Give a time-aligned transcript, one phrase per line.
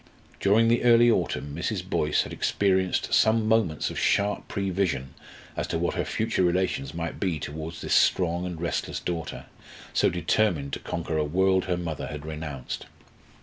[0.39, 1.87] During the early autumn Mrs.
[1.87, 5.13] Boyce had experienced some moments of sharp prevision
[5.55, 9.45] as to what her future relations might be towards this strong and restless daughter,
[9.93, 12.87] so determined to conquer a world her mother had renounced.